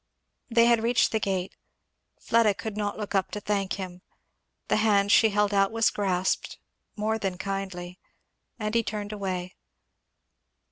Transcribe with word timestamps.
They 0.49 0.65
had 0.65 0.81
reached 0.81 1.11
the 1.11 1.19
gate. 1.19 1.55
Fleda 2.19 2.55
could 2.55 2.75
not 2.75 2.97
look 2.97 3.13
up 3.13 3.29
to 3.33 3.39
thank 3.39 3.73
him; 3.73 4.01
the 4.67 4.77
hand 4.77 5.11
she 5.11 5.29
held 5.29 5.53
out 5.53 5.71
was 5.71 5.91
grasped, 5.91 6.57
more 6.95 7.19
than 7.19 7.37
kindly, 7.37 7.99
and 8.57 8.73
he 8.73 8.81
turned 8.81 9.13
away. 9.13 9.53